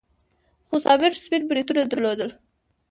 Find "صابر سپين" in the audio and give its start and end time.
0.85-1.43